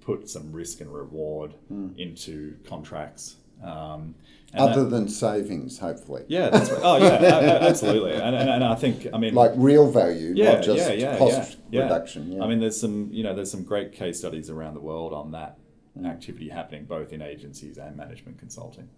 [0.00, 1.54] put some risk and reward
[1.98, 3.36] into contracts.
[3.62, 4.14] Um,
[4.54, 6.24] Other that- than savings, hopefully.
[6.28, 6.80] yeah, that's right.
[6.82, 8.12] Oh yeah, absolutely.
[8.12, 11.18] And, and, and I think I mean Like real value, yeah, not just yeah, yeah,
[11.18, 12.32] cost yeah, reduction.
[12.32, 12.42] Yeah.
[12.42, 15.30] I mean, there's some, you know, there's some great case studies around the world on
[15.32, 15.58] that
[16.04, 18.88] activity happening both in agencies and management consulting.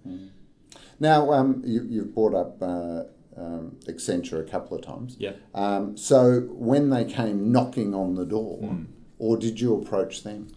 [0.98, 3.02] now, um, you, you've brought up uh,
[3.36, 5.16] um, Accenture a couple of times.
[5.18, 5.32] Yeah.
[5.54, 8.84] Um, so when they came knocking on the door, Hmm.
[9.18, 10.48] or did you approach them?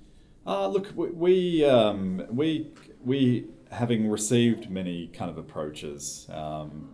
[0.45, 2.71] Uh, look, we we, um, we
[3.03, 6.89] we having received many kind of approaches, um,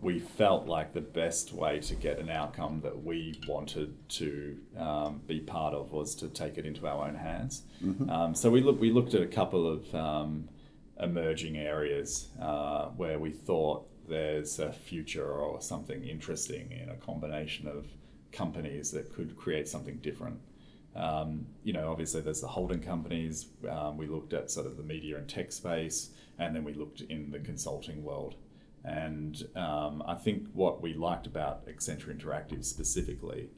[0.00, 5.20] we felt like the best way to get an outcome that we wanted to um,
[5.26, 7.62] be part of was to take it into our own hands.
[8.10, 10.48] Um, so we look we looked at a couple of um,
[11.00, 17.66] emerging areas uh, where we thought there's a future or something interesting in a combination
[17.68, 17.86] of
[18.32, 20.38] companies that could create something different.
[20.98, 23.46] Um, you know, obviously there's the holding companies.
[23.70, 27.02] Um, we looked at sort of the media and tech space, and then we looked
[27.02, 28.34] in the consulting world.
[28.84, 33.48] And um, I think what we liked about Accenture Interactive specifically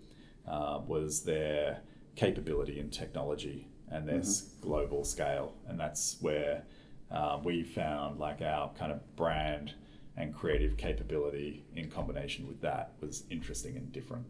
[0.47, 1.81] uh, was their
[2.17, 5.55] capability in technology and their s global scale.
[5.67, 6.63] And that's where
[7.11, 9.75] uh, we found like our kind of brand
[10.17, 14.27] and creative capability in combination with that was interesting and different.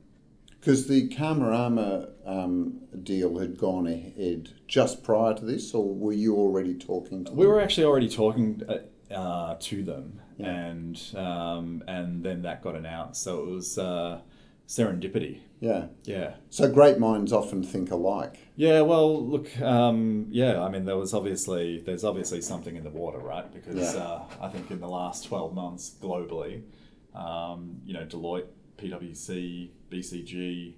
[0.61, 6.37] Because the Karmarama um, deal had gone ahead just prior to this, or were you
[6.37, 7.39] already talking to them?
[7.39, 12.75] We were actually already talking uh, uh, to them, and um, and then that got
[12.77, 13.23] announced.
[13.23, 14.21] So it was uh,
[14.69, 15.41] serendipity.
[15.61, 15.87] Yeah.
[16.05, 16.35] Yeah.
[16.51, 18.39] So great minds often think alike.
[18.57, 22.91] Yeah, well, look, um, yeah, I mean, there was obviously there's obviously something in the
[22.91, 23.51] water, right?
[23.53, 24.01] Because Yeah.
[24.01, 26.63] uh, I think in the last twelve months globally,
[27.15, 28.47] um, you know, Deloitte,
[28.79, 30.75] PwC, BCG,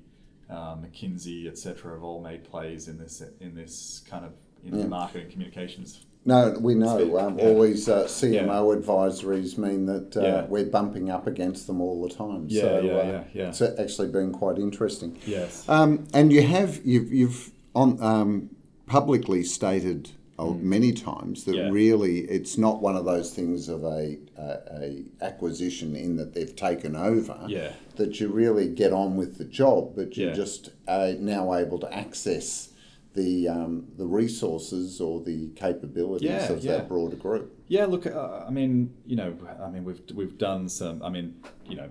[0.50, 4.32] uh, McKinsey, etc., have all made plays in this in this kind of
[4.64, 4.82] in Yeah.
[4.84, 6.06] the marketing communications.
[6.24, 7.18] No, we know.
[7.18, 7.46] Um, yeah.
[7.46, 10.46] All these uh, CMO advisories mean that uh, Yeah.
[10.46, 12.46] we're bumping up against them all the time.
[12.48, 13.48] Yeah, so, yeah, uh, yeah, yeah.
[13.48, 15.18] It's actually been quite interesting.
[15.26, 15.68] Yes.
[15.68, 18.50] Um, and you have you've you've on um,
[18.86, 21.58] publicly stated uh, many times that Mm.
[21.58, 21.70] Yeah.
[21.70, 26.56] really it's not one of those things of a, a, a acquisition in that they've
[26.56, 27.38] taken over.
[27.48, 27.72] Yeah.
[27.96, 30.34] That you really get on with the job, but you're Yeah.
[30.34, 32.70] just uh, now able to access
[33.14, 36.72] the um, the resources or the capabilities Yeah, of yeah.
[36.78, 37.54] that broader group.
[37.68, 41.02] Yeah, look, uh, I mean, you know, I mean, we've we've done some.
[41.02, 41.34] I mean,
[41.68, 41.90] you know,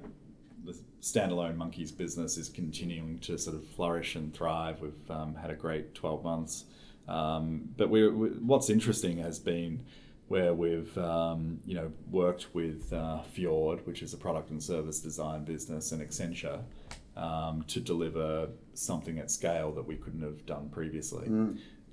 [0.66, 4.82] the standalone monkeys business is continuing to sort of flourish and thrive.
[4.82, 6.66] We've um, had a great twelve months,
[7.12, 9.84] um, but we, we what's interesting has been
[10.28, 15.00] where we've um, you know worked with uh, Fjord, which is a product and service
[15.00, 16.62] design business, and Accenture.
[17.18, 21.28] Um, to deliver something at scale that we couldn't have done previously,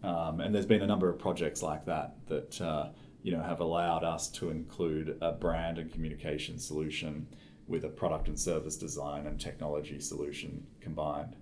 [0.04, 2.90] um, and there's been a number of projects like that that uh,
[3.24, 7.26] you know have allowed us to include a brand and communication solution
[7.66, 11.34] with a product and service design and technology solution combined.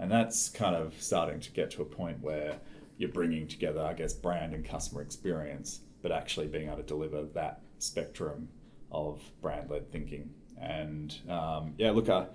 [0.00, 2.60] And that's kind of starting to get to a point where
[3.02, 7.24] you're bringing together, I guess, brand and customer experience, but actually being able to deliver
[7.34, 8.48] that spectrum
[8.92, 10.30] of brand led thinking.
[10.60, 12.26] And um, yeah, look, uh,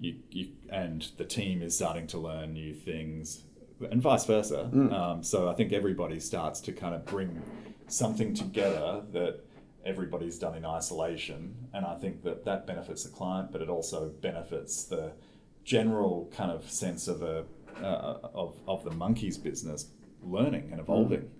[0.00, 3.42] you, you, and the team is starting to learn new things
[3.90, 4.70] and vice versa.
[4.94, 7.42] Um, so I think everybody starts to kind of bring
[7.88, 9.40] something together that
[9.84, 14.08] everybody's done in isolation, and I think that that benefits the client, but it also
[14.22, 15.12] benefits the
[15.64, 17.44] general kind of sense of a
[17.82, 19.84] uh, of of the monkeys business
[20.24, 21.30] learning and evolving.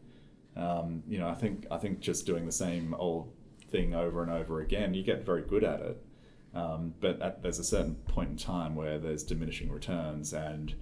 [0.56, 3.32] Um, you know, I think I think just doing the same old
[3.70, 6.04] thing over and over again, you get very good at it.
[6.54, 10.74] Um, but at, there's a certain point in time where there's diminishing returns, and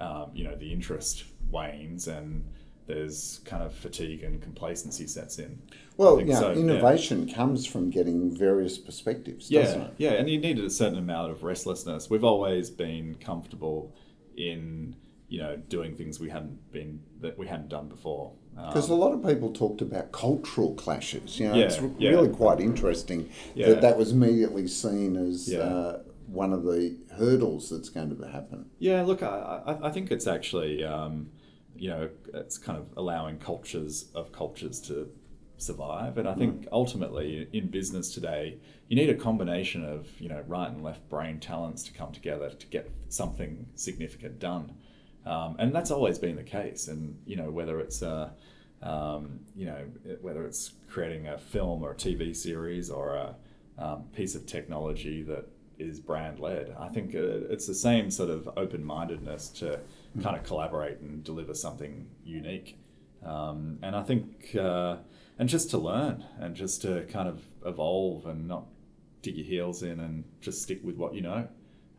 [0.00, 2.44] um, you know the interest wanes, and
[2.86, 5.62] there's kind of fatigue and complacency sets in.
[5.96, 6.58] Well, yeah, so, yeah.
[6.58, 9.94] innovation comes from getting various perspectives, doesn't Yeah, it?
[9.98, 12.10] yeah, and you needed a certain amount of restlessness.
[12.10, 13.94] We've always been comfortable
[14.36, 14.96] in
[15.30, 18.32] you know doing things we hadn't been that we hadn't done before.
[18.58, 21.38] Um, Because a lot of people talked about cultural clashes.
[21.40, 22.10] You know, Yeah, it's yeah.
[22.10, 23.68] really quite interesting Yeah.
[23.68, 28.66] that that was immediately seen as uh, one of the hurdles that's going to happen.
[28.78, 31.30] Yeah, look, I, I, I think it's actually, um,
[31.76, 35.10] you know, it's kind of allowing cultures of cultures to
[35.56, 36.18] survive.
[36.18, 38.58] And I think ultimately in business today,
[38.88, 42.50] you need a combination of, you know, right and left brain talents to come together
[42.50, 44.74] to get something significant done.
[45.26, 46.88] Um, and that's always been the case.
[46.88, 48.30] And, you know, whether it's, uh,
[48.82, 49.84] um, you know,
[50.20, 53.34] whether it's creating a film or a TV series or a
[53.78, 55.46] um, piece of technology that
[55.78, 56.74] is brand led.
[56.78, 59.80] I think uh, it's the same sort of open mindedness to
[60.22, 62.78] kind of collaborate and deliver something unique.
[63.24, 64.96] Um, and I think, uh,
[65.38, 68.66] and just to learn and just to kind of evolve and not
[69.22, 71.48] dig your heels in and just stick with what you know.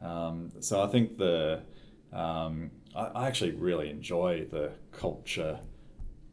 [0.01, 1.61] Um, so I think the,
[2.13, 5.59] um, I, I actually really enjoy the culture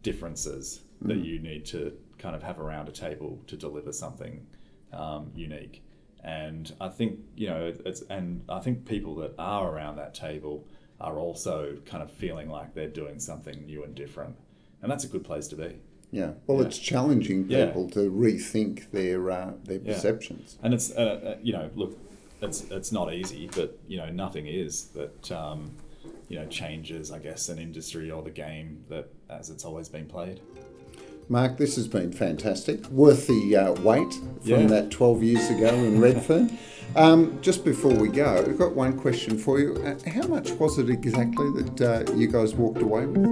[0.02, 4.44] differences that you need to kind of have around a table to deliver something
[4.92, 5.82] um, unique.
[6.24, 10.66] And I think you know it's and I think people that are around that table
[11.00, 14.34] are also kind of feeling like they're doing something new and different,
[14.82, 15.76] and that's a good place to be.
[16.10, 16.32] Yeah.
[16.46, 16.66] Well, Yeah.
[16.66, 17.66] it's challenging Yeah.
[17.66, 19.92] people to rethink their uh, their Yeah.
[19.94, 20.58] perceptions.
[20.62, 21.96] And it's uh, uh, you know look,
[22.40, 25.72] it's it's not easy, but you know nothing is that um,
[26.28, 30.06] you know changes I guess an industry or the game that as it's always been
[30.06, 30.40] played.
[31.30, 32.86] Mark, this has been fantastic.
[32.88, 34.66] Worth the uh, wait from Yeah.
[34.68, 36.56] that 12 years ago in Redfern.
[36.96, 39.74] Um, just before we go, I've got one question for you.
[39.84, 43.30] Uh, how much was it exactly that uh, you guys walked away with?